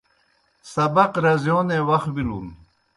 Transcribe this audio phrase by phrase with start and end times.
[0.73, 2.47] سبق رزِیونے وخ بِلُن۔